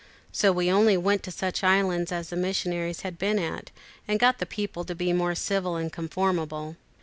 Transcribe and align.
So 0.31 0.51
we 0.51 0.71
only 0.71 0.97
went 0.97 1.21
to 1.25 1.31
such 1.31 1.63
islands 1.63 2.11
as 2.11 2.29
the 2.29 2.35
missionaries 2.35 3.01
had 3.01 3.19
been 3.19 3.37
at, 3.37 3.69
and 4.07 4.19
got 4.19 4.39
the 4.39 4.47
people 4.47 4.83
to 4.85 4.95
be 4.95 5.13
more 5.13 5.35
civil 5.35 5.75
and 5.75 5.93
conformable." 5.93 6.75